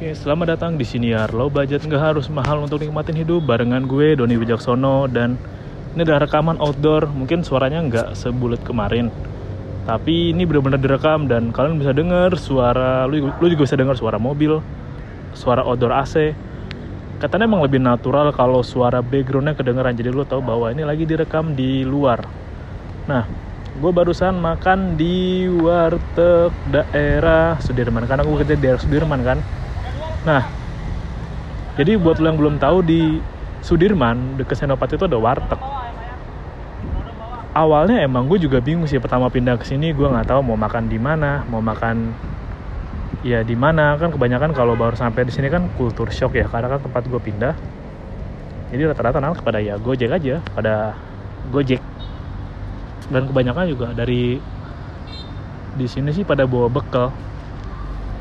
[0.00, 1.28] Oke, selamat datang di Siniar.
[1.36, 5.36] Low budget nggak harus mahal untuk nikmatin hidup barengan gue Doni Wijaksono dan
[5.92, 7.12] ini adalah rekaman outdoor.
[7.12, 9.12] Mungkin suaranya nggak sebulat kemarin,
[9.84, 14.16] tapi ini benar-benar direkam dan kalian bisa dengar suara lu, lu juga bisa dengar suara
[14.16, 14.64] mobil,
[15.36, 16.32] suara outdoor AC.
[17.20, 21.52] Katanya emang lebih natural kalau suara backgroundnya kedengeran jadi lu tahu bahwa ini lagi direkam
[21.52, 22.24] di luar.
[23.04, 23.28] Nah,
[23.76, 29.40] gue barusan makan di warteg daerah Sudirman karena gue kerja di daerah Sudirman kan
[30.26, 30.60] nah
[31.80, 33.22] jadi buat lo yang belum tahu di
[33.60, 35.60] Sudirman dekat Senopati itu ada warteg.
[37.56, 40.86] Awalnya emang gue juga bingung sih pertama pindah ke sini gue nggak tahu mau makan
[40.86, 42.12] di mana mau makan
[43.24, 44.00] ya di mana.
[44.00, 47.20] Kan kebanyakan kalau baru sampai di sini kan kultur shock ya karena kan tempat gue
[47.20, 47.54] pindah.
[48.70, 50.96] Jadi rata-rata anak pada ya gojek aja pada
[51.52, 51.80] gojek.
[53.08, 54.36] Dan kebanyakan juga dari
[55.80, 57.08] di sini sih pada bawa bekal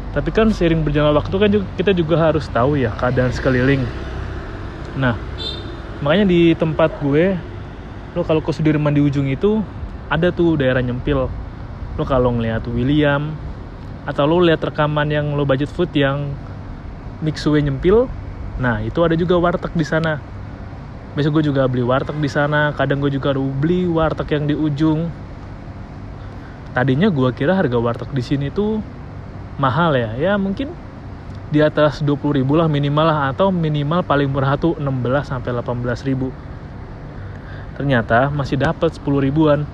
[0.09, 3.85] tapi kan seiring berjalan waktu kan juga, kita juga harus tahu ya keadaan sekeliling.
[4.97, 5.13] Nah
[6.01, 7.37] makanya di tempat gue
[8.17, 9.61] lo kalau ke Sudirman di ujung itu
[10.09, 11.29] ada tuh daerah nyempil.
[11.93, 13.37] Lo kalau ngeliat William
[14.09, 16.33] atau lo lihat rekaman yang lo budget food yang
[17.21, 18.09] mixue nyempil
[18.59, 20.17] nah itu ada juga warteg di sana.
[21.13, 25.05] Besok gue juga beli warteg di sana kadang gue juga beli warteg yang di ujung.
[26.73, 28.98] Tadinya gue kira harga warteg di sini tuh
[29.59, 30.15] mahal ya.
[30.15, 30.71] Ya mungkin
[31.51, 36.07] di atas 20 ribu lah minimal lah atau minimal paling murah tuh 16 sampai 18
[36.07, 36.31] ribu.
[37.75, 39.67] Ternyata masih dapat 10 ribuan.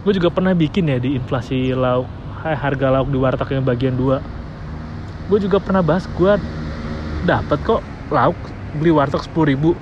[0.00, 2.08] Gue juga pernah bikin ya di inflasi lauk
[2.40, 4.40] harga lauk di warteg yang bagian 2
[5.30, 6.32] gue juga pernah bahas gue
[7.22, 8.34] dapat kok lauk
[8.74, 9.78] beli warteg 10 ribu.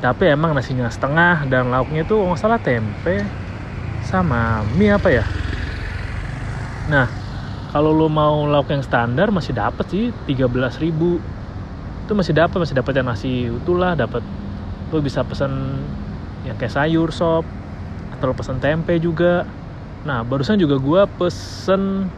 [0.00, 3.24] Tapi emang nasinya setengah dan lauknya itu nggak salah tempe
[4.04, 5.24] sama mie apa ya?
[6.88, 7.19] Nah
[7.70, 12.92] kalau lo mau lauk yang standar masih dapat sih 13.000 itu masih dapat masih dapat
[12.98, 14.26] yang nasi utuh lah dapat
[14.90, 15.78] lo bisa pesen
[16.42, 17.46] yang kayak sayur sop
[18.10, 19.46] atau lo pesen tempe juga.
[20.02, 22.10] Nah barusan juga gue pesen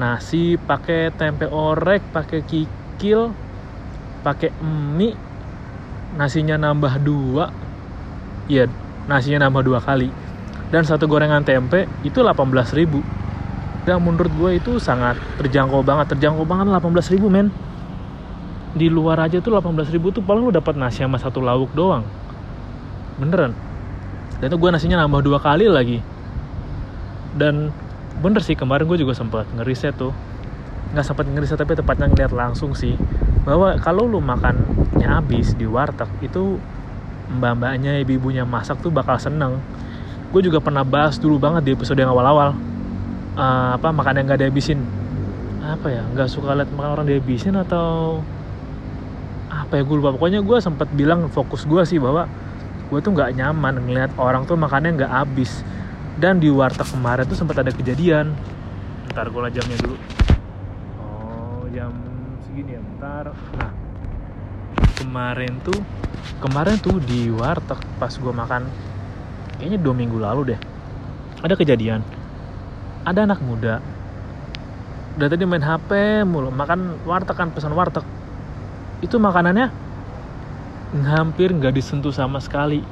[0.00, 3.36] nasi pakai tempe orek pakai kikil
[4.24, 4.56] pakai
[4.96, 5.12] mie.
[6.16, 7.52] Nasinya nambah dua.
[8.48, 8.72] Iya
[9.04, 10.08] nasinya nambah dua kali.
[10.72, 12.40] Dan satu gorengan tempe itu 18
[13.90, 16.14] dan menurut gue itu sangat terjangkau banget.
[16.14, 17.50] Terjangkau banget 18 ribu men.
[18.70, 22.06] Di luar aja tuh 18 ribu tuh paling lu dapat nasi sama satu lauk doang.
[23.18, 23.50] Beneran.
[24.38, 25.98] Dan itu gue nasinya nambah dua kali lagi.
[27.34, 27.74] Dan
[28.22, 30.14] bener sih kemarin gue juga sempat ngeriset tuh.
[30.94, 32.94] Nggak sempat ngeriset tapi tepatnya ngeliat langsung sih.
[33.42, 36.62] Bahwa kalau lu makannya habis di warteg itu
[37.26, 39.58] mbak-mbaknya ibu-ibunya masak tuh bakal seneng.
[40.30, 42.69] Gue juga pernah bahas dulu banget di episode yang awal-awal
[43.36, 44.80] uh, apa makan yang gak dihabisin.
[45.60, 48.18] Apa ya nggak suka lihat makan orang dihabisin atau
[49.52, 50.16] apa ya gue lupa.
[50.16, 52.26] Pokoknya gue sempat bilang fokus gue sih bahwa
[52.90, 55.62] gue tuh nggak nyaman ngeliat orang tuh makannya nggak habis.
[56.16, 58.32] Dan di warteg kemarin tuh sempat ada kejadian.
[59.12, 59.96] Ntar gue jamnya dulu.
[61.00, 61.92] Oh jam
[62.48, 63.36] segini ya bentar.
[63.60, 63.90] Nah
[65.00, 65.80] kemarin tuh
[66.44, 68.68] kemarin tuh di warteg pas gue makan
[69.56, 70.60] kayaknya dua minggu lalu deh
[71.40, 72.04] ada kejadian
[73.10, 73.82] ada anak muda.
[75.18, 78.06] Udah tadi main HP mulu makan warteg kan pesan warteg.
[79.02, 79.66] Itu makanannya
[81.10, 82.86] hampir nggak disentuh sama sekali.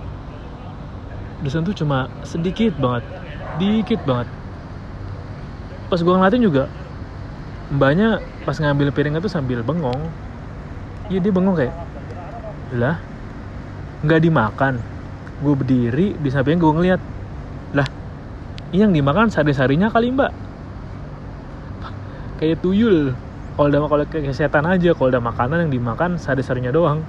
[1.39, 3.07] Disentuh cuma sedikit banget
[3.59, 4.27] dikit banget.
[5.91, 6.67] Pas gue ngeliatin juga
[7.69, 9.99] mbaknya pas ngambil piringnya tuh sambil bengong.
[11.09, 11.75] Iya dia bengong kayak
[12.75, 12.97] lah
[14.03, 14.83] nggak dimakan.
[15.39, 17.01] Gue berdiri di samping gue ngeliat
[18.73, 20.33] yang dimakan sari-sarinya kali mbak.
[22.37, 23.17] Kayak tuyul.
[23.59, 27.03] Kalau udah kalau kayak setan aja kalau udah makanan yang dimakan sari-sarinya doang.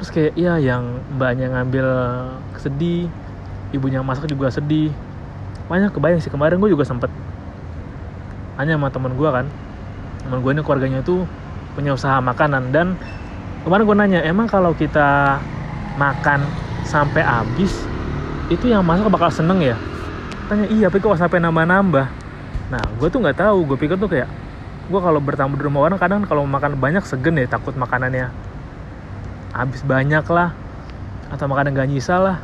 [0.00, 1.86] Terus kayak iya yang mbaknya ngambil
[2.58, 3.06] sedih
[3.70, 4.90] ibunya masak juga sedih.
[5.68, 6.32] Banyak kebayang sih.
[6.32, 7.12] Kemarin gue juga sempet
[8.56, 9.46] hanya sama temen gue kan.
[10.24, 11.22] Temen gue ini keluarganya itu
[11.76, 12.72] punya usaha makanan.
[12.74, 12.96] Dan
[13.62, 15.38] kemarin gue nanya emang kalau kita
[16.00, 16.42] makan
[16.88, 17.84] sampai habis
[18.48, 19.76] itu yang masak bakal seneng ya
[20.48, 22.06] tanya iya tapi kok sampai nambah-nambah?
[22.72, 23.68] Nah gue tuh nggak tahu.
[23.68, 24.28] Gue pikir tuh kayak
[24.88, 28.32] gue kalau bertamu di rumah orang kadang kalau makan banyak segen ya takut makanannya
[29.52, 30.56] habis banyak lah
[31.28, 32.36] atau makanan gak nyisa lah.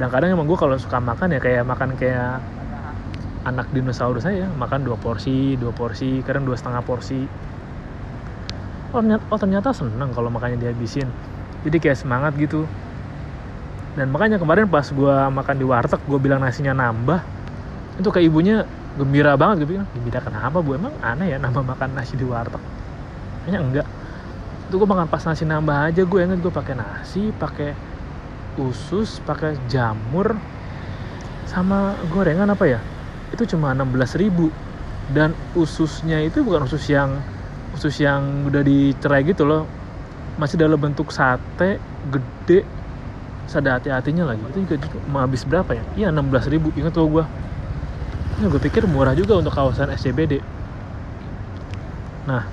[0.00, 2.40] Dan kadang emang gue kalau suka makan ya kayak makan kayak
[3.44, 7.20] anak dinosaurus saya makan dua porsi dua porsi kadang dua setengah porsi.
[8.92, 11.08] Oh ternyata, oh ternyata seneng kalau makannya dihabisin.
[11.64, 12.64] Jadi kayak semangat gitu.
[13.92, 17.41] Dan makanya kemarin pas gue makan di warteg gue bilang nasinya nambah
[18.00, 18.64] itu kayak ibunya
[18.96, 20.76] gembira banget gue bilang gembira kenapa bu?
[20.76, 22.60] Emang aneh ya nambah makan nasi di warteg.
[23.44, 23.86] Kayaknya enggak.
[24.68, 27.76] Itu gue makan pas nasi nambah aja gue inget gue pakai nasi pakai
[28.60, 30.36] usus pakai jamur
[31.48, 32.80] sama gorengan apa ya?
[33.32, 34.48] Itu cuma 16.000 ribu.
[35.12, 37.20] Dan ususnya itu bukan usus yang
[37.76, 39.68] usus yang udah dicerai gitu loh.
[40.40, 41.76] Masih dalam bentuk sate
[42.08, 42.64] gede.
[43.52, 44.40] Ada hati-hatinya lagi.
[44.48, 45.84] Itu juga mau habis berapa ya?
[45.92, 46.72] Iya 16 ribu.
[46.72, 47.24] Ingat tuh gue
[48.40, 50.40] ya gue pikir murah juga untuk kawasan SCBD
[52.24, 52.46] nah.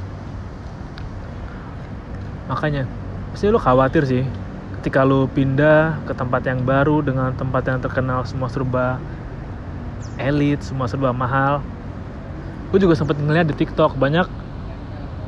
[2.49, 2.89] Makanya
[3.29, 4.25] pasti lo khawatir sih
[4.81, 8.97] ketika lo pindah ke tempat yang baru dengan tempat yang terkenal semua serba
[10.17, 11.61] elit semua serba mahal.
[12.73, 14.25] Gue juga sempat ngeliat di TikTok banyak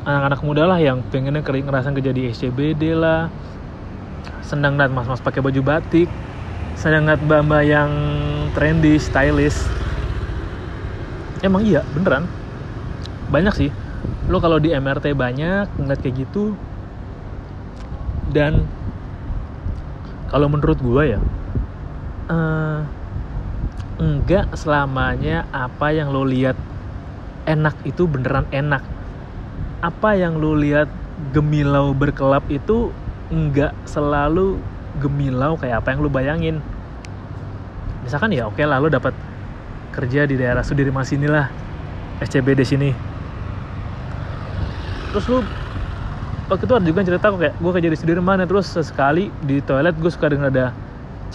[0.01, 3.29] anak-anak muda lah yang pengennya ngerasa kerja di SCBD lah.
[4.41, 6.09] Senang ngeliat mas-mas pakai baju batik.
[6.73, 7.91] Senang ngeliat mbak-mbak yang
[8.57, 9.61] trendy, stylish
[11.41, 12.25] emang iya, beneran.
[13.29, 13.69] Banyak sih.
[14.29, 16.55] Lo kalau di MRT banyak ngeliat kayak gitu
[18.31, 18.63] dan
[20.31, 21.19] kalau menurut gue ya
[22.31, 22.79] uh,
[23.99, 26.55] enggak selamanya apa yang lo lihat
[27.45, 28.81] enak itu beneran enak.
[29.81, 30.87] Apa yang lu lihat
[31.33, 32.93] gemilau berkelap itu
[33.33, 34.61] nggak selalu
[35.01, 36.55] gemilau kayak apa yang lu bayangin.
[38.05, 39.13] Misalkan ya oke okay lah lu dapat
[39.91, 41.51] kerja di daerah Sudirman sini lah
[42.23, 42.89] SCBD sini.
[45.11, 45.43] Terus lu
[46.47, 49.59] waktu itu ada juga cerita kok kayak gue kerja di Sudirman ya terus sesekali di
[49.59, 50.71] toilet gue suka dengar ada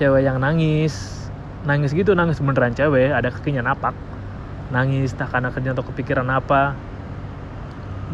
[0.00, 1.28] cewek yang nangis.
[1.68, 3.92] Nangis gitu nangis beneran cewek ada kakinya napak.
[4.72, 6.72] Nangis tak karena kerja atau kepikiran apa.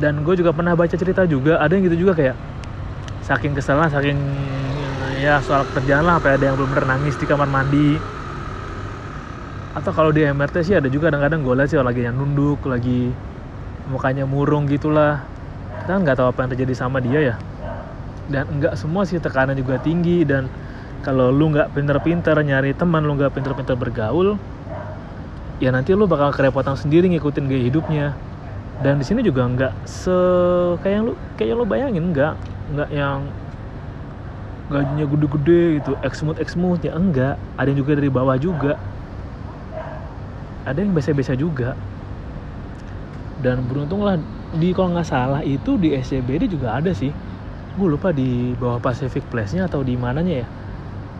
[0.02, 2.36] Dan gue juga pernah baca cerita juga ada yang gitu juga kayak
[3.22, 4.18] saking kesalnya saking
[5.22, 7.94] ya soal kerjaan lah sampai ada yang belum pernah nangis di kamar mandi
[9.72, 13.08] atau kalau di MRT sih ada juga kadang-kadang gue lihat sih lagi yang nunduk lagi
[13.88, 15.24] mukanya murung gitulah.
[15.80, 17.34] Kita nggak tahu apa yang terjadi sama dia ya.
[18.28, 20.46] Dan nggak semua sih tekanan juga tinggi dan
[21.02, 24.38] kalau lu nggak pinter-pinter nyari teman lu nggak pinter-pinter bergaul
[25.58, 28.06] ya nanti lu bakal kerepotan sendiri ngikutin gaya hidupnya.
[28.84, 30.16] Dan di sini juga nggak se
[30.84, 32.34] kayak yang lu kayak yang lu bayangin nggak
[32.76, 33.18] nggak yang
[34.72, 37.40] gajinya gede-gede gitu eksmut eksmut ya enggak.
[37.56, 38.76] Ada yang juga dari bawah juga
[40.62, 41.74] ada yang biasa-biasa juga.
[43.42, 44.18] Dan beruntunglah
[44.54, 47.10] di kalau nggak salah itu di SCBD juga ada sih.
[47.74, 50.48] Gue lupa di bawah Pacific Place-nya atau di mananya ya.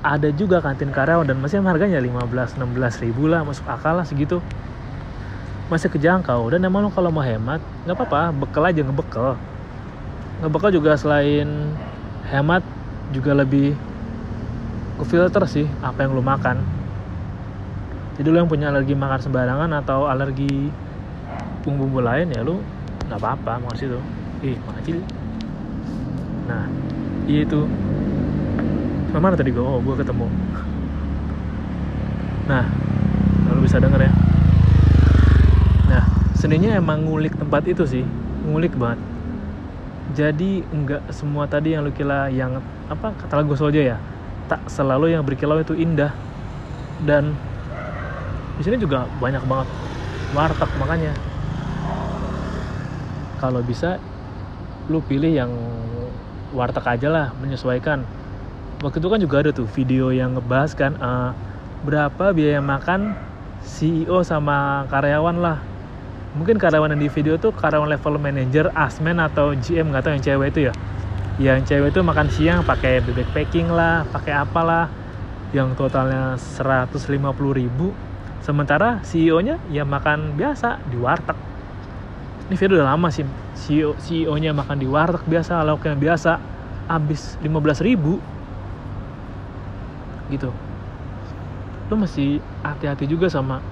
[0.02, 4.38] Ada juga kantin karyawan dan masih harganya 15 16 ribu lah masuk akal lah segitu.
[5.70, 6.46] Masih kejangkau.
[6.52, 9.34] Dan emang lo kalau mau hemat nggak apa-apa bekal aja ngebekel.
[10.42, 11.48] Ngebekel juga selain
[12.30, 12.62] hemat
[13.10, 13.74] juga lebih
[14.98, 16.81] ke filter sih apa yang lo makan
[18.18, 20.68] jadi lo yang punya alergi makan sembarangan atau alergi
[21.62, 22.60] bumbu-bumbu lain ya lo
[23.08, 24.00] nggak apa-apa mau situ
[24.42, 25.00] ih makasih
[26.48, 26.66] nah
[27.30, 27.62] iya itu.
[29.12, 30.26] Mana tadi gue oh gue ketemu.
[32.50, 32.66] Nah
[33.46, 34.12] lo bisa denger ya.
[36.42, 38.02] Seninya emang ngulik tempat itu sih
[38.50, 38.98] ngulik banget.
[40.18, 42.58] Jadi enggak semua tadi yang lu kira yang
[42.90, 43.96] apa kata lagu aja ya
[44.50, 46.10] tak selalu yang berkilau itu indah.
[47.06, 47.38] Dan
[48.62, 49.66] di sini juga banyak banget
[50.38, 51.10] warteg makanya.
[53.42, 53.98] Kalau bisa
[54.86, 55.50] lu pilih yang
[56.54, 58.06] warteg aja lah menyesuaikan.
[58.86, 61.34] Waktu itu kan juga ada tuh video yang ngebahas kan uh,
[61.82, 63.18] berapa biaya makan
[63.66, 65.58] CEO sama karyawan lah.
[66.38, 70.22] Mungkin karyawan yang di video tuh karyawan level manager, asmen atau GM nggak tahu yang
[70.22, 70.72] cewek itu ya.
[71.42, 74.86] Yang cewek itu makan siang pakai bebek packing lah, pakai apalah
[75.50, 77.10] yang totalnya 150
[77.58, 77.90] ribu
[78.42, 81.38] sementara CEO-nya ya makan biasa di warteg.
[82.50, 86.32] Ini video udah lama sih CEO CEO nya makan di warteg biasa lauknya biasa
[86.90, 88.18] habis 15 ribu.
[90.28, 90.50] Gitu.
[91.86, 93.62] Lo masih hati-hati juga sama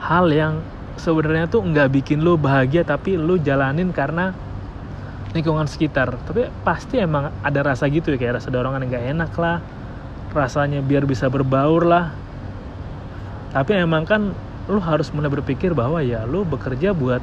[0.00, 0.64] hal yang
[0.96, 4.32] sebenarnya tuh nggak bikin lo bahagia tapi lo jalanin karena
[5.36, 6.16] lingkungan sekitar.
[6.24, 9.58] Tapi pasti emang ada rasa gitu ya kayak rasa dorongan yang gak enak lah
[10.34, 12.23] rasanya biar bisa berbaur lah
[13.54, 14.34] tapi emang kan
[14.66, 17.22] lo harus mulai berpikir bahwa ya lo bekerja buat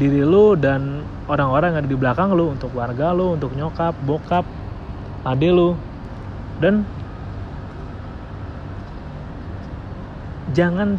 [0.00, 4.48] diri lo dan orang-orang yang ada di belakang lo untuk warga lo untuk nyokap bokap
[5.28, 5.76] ade lo
[6.56, 6.88] dan
[10.56, 10.96] jangan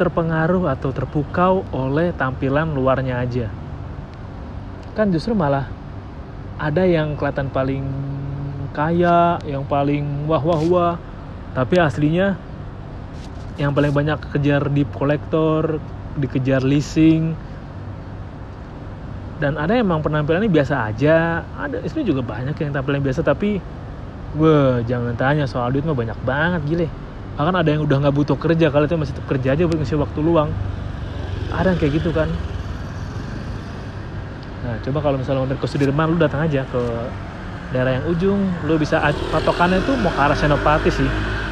[0.00, 3.46] terpengaruh atau terpukau oleh tampilan luarnya aja.
[4.96, 5.68] Kan justru malah
[6.56, 7.84] ada yang kelihatan paling
[8.72, 10.94] kaya, yang paling wah wah wah,
[11.52, 12.40] tapi aslinya
[13.60, 15.76] yang paling banyak kejar di kolektor,
[16.16, 17.36] dikejar leasing,
[19.36, 21.44] dan ada emang penampilannya biasa aja.
[21.60, 23.60] Ada istri juga banyak yang tampilan biasa tapi
[24.30, 24.56] gue
[24.88, 26.88] jangan tanya soal duit mah banyak banget gile.
[27.36, 29.96] Bahkan ada yang udah nggak butuh kerja kalau itu masih tetap kerja aja buat ngisi
[30.00, 30.48] waktu luang.
[31.52, 32.28] Ada yang kayak gitu kan.
[34.64, 36.82] Nah coba kalau misalnya mampir ke Sudirman lu datang aja ke
[37.72, 39.00] daerah yang ujung lu bisa
[39.32, 41.10] patokannya itu mau ke arah Senopati sih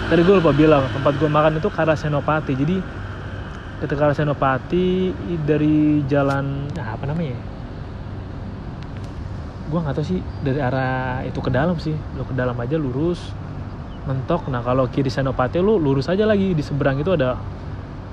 [0.09, 2.53] tadi gue lupa bilang tempat gue makan itu ke arah Senopati.
[2.57, 2.77] Jadi
[3.85, 5.13] ke arah Senopati
[5.45, 7.43] dari jalan nah, apa namanya ya?
[9.69, 11.93] gue nggak tahu sih dari arah itu ke dalam sih.
[12.17, 13.21] Lu ke dalam aja lurus
[14.09, 14.49] mentok.
[14.49, 16.57] Nah kalau kiri Senopati lu lurus aja lagi.
[16.57, 17.37] Di seberang itu ada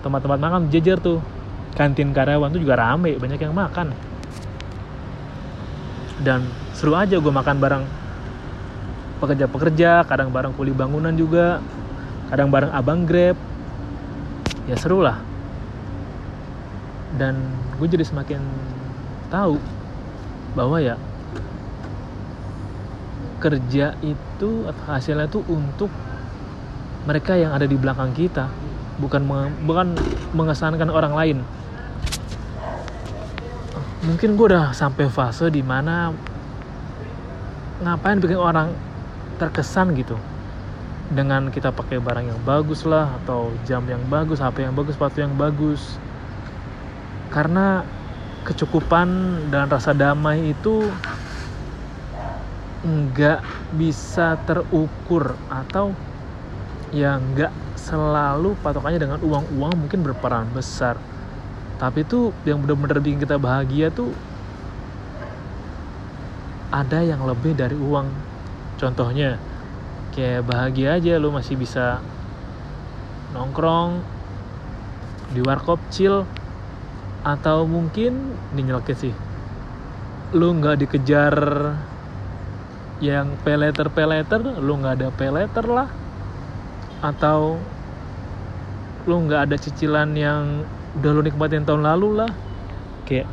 [0.03, 1.23] tempat-tempat makan jejer tuh.
[1.75, 3.95] Kantin karyawan tuh juga rame banyak yang makan.
[6.19, 6.43] Dan
[6.75, 7.83] seru aja gue makan bareng
[9.23, 11.63] pekerja-pekerja kadang bareng kuli bangunan juga
[12.29, 13.37] kadang bareng abang grab.
[14.65, 15.21] Ya seru lah.
[17.15, 17.37] Dan
[17.77, 18.41] gue jadi semakin
[19.29, 19.61] tahu
[20.57, 20.97] bahwa ya
[23.39, 24.49] kerja itu
[24.89, 25.91] hasilnya itu untuk
[27.05, 28.49] mereka yang ada di belakang kita
[28.97, 29.21] bukan
[29.67, 29.93] bukan
[30.33, 31.37] mengesankan orang lain.
[34.05, 36.09] Mungkin gue udah sampai fase di mana
[37.85, 38.71] ngapain bikin orang
[39.35, 40.15] terkesan gitu
[41.13, 45.21] dengan kita pakai barang yang bagus lah atau jam yang bagus HP yang bagus sepatu
[45.21, 45.81] yang bagus.
[47.29, 47.85] Karena
[48.45, 49.09] kecukupan
[49.49, 50.85] dan rasa damai itu
[52.85, 53.41] nggak
[53.73, 55.89] bisa terukur atau
[56.93, 60.97] ya nggak selalu patokannya dengan uang-uang mungkin berperan besar.
[61.81, 64.13] Tapi itu yang benar-benar bikin kita bahagia tuh
[66.71, 68.07] ada yang lebih dari uang.
[68.79, 69.39] Contohnya
[70.15, 71.99] kayak bahagia aja lu masih bisa
[73.35, 73.99] nongkrong
[75.35, 76.23] di warkop chill
[77.27, 79.15] atau mungkin ini nyelkit sih.
[80.31, 81.35] Lu nggak dikejar
[83.03, 85.89] yang peleter peleter lu nggak ada peleter lah.
[87.03, 87.59] Atau
[89.03, 90.63] lu nggak ada cicilan yang
[90.95, 92.31] udah lu nikmatin tahun lalu lah.
[93.03, 93.27] Kayak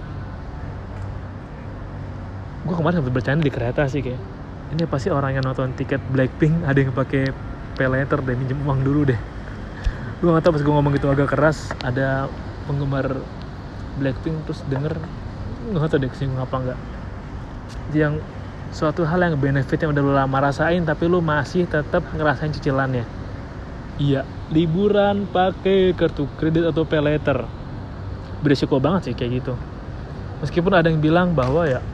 [2.67, 4.32] gue kemarin sempat bercanda di kereta sih kayak
[4.73, 7.29] ini pasti orang yang nonton tiket Blackpink ada yang pakai
[7.77, 9.21] peleter deh minjem uang dulu deh.
[10.25, 12.27] Gue gak tau pas gue ngomong gitu agak keras ada
[12.65, 13.21] penggemar
[14.01, 14.97] Blackpink terus denger
[15.73, 16.79] nggak tau deh kesinggung apa enggak
[17.93, 18.17] yang
[18.73, 23.05] suatu hal yang benefit yang udah lu lama rasain tapi lu masih tetap ngerasain cicilannya.
[24.01, 27.45] Iya liburan pakai kartu kredit atau pay letter
[28.41, 29.55] beresiko banget sih kayak gitu.
[30.41, 31.85] Meskipun ada yang bilang bahwa ya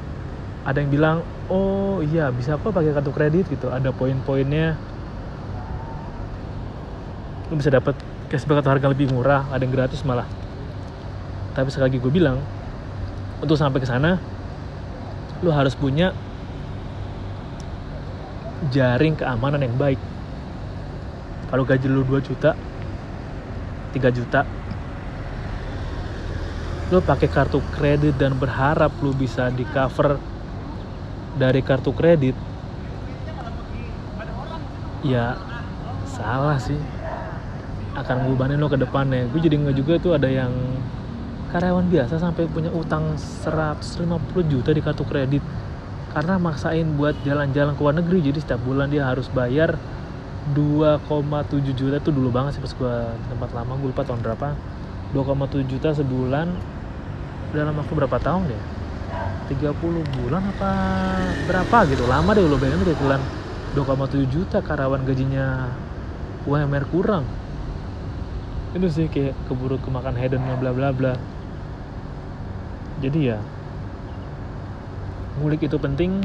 [0.63, 1.17] ada yang bilang
[1.49, 3.73] oh iya bisa kok pakai kartu kredit gitu.
[3.73, 4.77] Ada poin-poinnya.
[7.49, 7.97] Lu bisa dapat
[8.29, 10.29] cashback atau harga lebih murah ada yang gratis malah.
[11.57, 12.39] Tapi sekali lagi gue bilang
[13.41, 14.21] untuk sampai ke sana
[15.41, 16.13] lu harus punya
[18.69, 19.99] jaring keamanan yang baik.
[21.49, 22.53] Kalau gaji lu 2 juta
[23.97, 24.45] 3 juta
[26.89, 30.17] lu pakai kartu kredit dan berharap lu bisa di cover
[31.39, 32.35] dari kartu kredit.
[35.07, 35.39] Ya
[36.11, 36.77] salah sih.
[37.95, 39.31] Akan ngubanin lo ke depannya.
[39.31, 40.51] Gue jadi nggak juga tuh ada yang
[41.55, 44.05] karyawan biasa sampai punya utang 150
[44.51, 45.41] juta di kartu kredit.
[46.13, 48.19] Karena maksain buat jalan-jalan ke luar negeri.
[48.27, 49.79] Jadi setiap bulan dia harus bayar
[50.53, 52.03] 2,7 juta.
[52.03, 52.95] Itu dulu banget sih pas gue
[53.31, 53.79] tempat lama.
[53.79, 54.59] Gue lupa tahun berapa.
[55.15, 56.51] 2,7 juta sebulan.
[57.49, 58.78] Dalam waktu berapa tahun ya
[59.49, 59.75] 30
[60.21, 60.71] bulan apa
[61.49, 62.05] berapa gitu.
[62.05, 63.21] Lama deh lo bayangin kayak bulan.
[63.77, 65.73] 2,7 juta karyawan gajinya
[66.49, 67.25] UMR kurang.
[68.77, 71.15] Itu sih kayak keburu kemakan hedonnya bla bla bla.
[73.01, 73.39] Jadi ya
[75.41, 76.21] ngulik itu penting.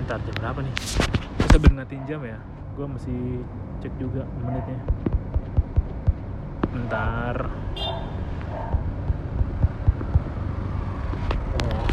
[0.00, 0.74] Bentar jam berapa nih?
[1.44, 2.38] Kita beringatin jam ya
[2.74, 3.46] gue masih
[3.78, 4.80] cek juga menitnya.
[6.74, 7.46] Bentar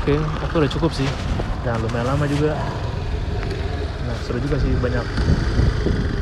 [0.01, 1.05] oke oke udah cukup sih.
[1.61, 2.57] Jangan lumayan lama juga.
[4.09, 5.05] Nah seru juga sih banyak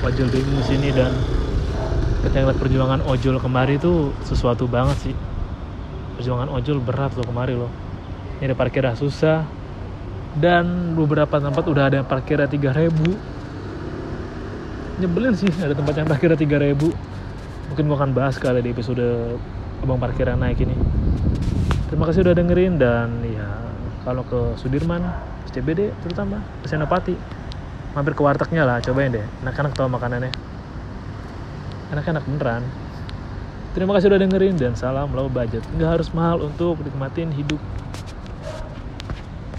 [0.03, 1.15] ojol di sini dan
[2.27, 5.15] ketika perjuangan ojol kemari itu sesuatu banget sih.
[6.19, 7.71] Perjuangan ojol berat loh kemari loh.
[8.43, 9.48] Nyari parkirnya susah
[10.36, 12.91] dan beberapa tempat udah ada parkirnya 3000
[15.00, 16.75] nyebelin sih ada tempat yang parkirnya 3000
[17.71, 19.39] mungkin gua akan bahas kali di episode
[19.79, 20.75] abang parkir naik ini.
[21.88, 23.68] Terima kasih udah dengerin dan ya
[24.03, 25.03] kalau ke Sudirman
[25.50, 27.15] SCBD terutama ke Senopati.
[27.98, 29.25] Mampir ke wartegnya lah cobain deh.
[29.41, 30.29] Enak-enak tau makanannya.
[31.89, 32.63] Enak-enak beneran.
[33.74, 35.65] Terima kasih udah dengerin dan salam low budget.
[35.74, 37.58] Nggak harus mahal untuk nikmatin hidup